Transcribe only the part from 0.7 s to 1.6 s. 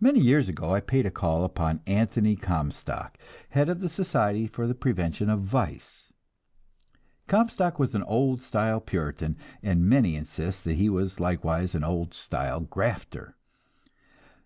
I paid a call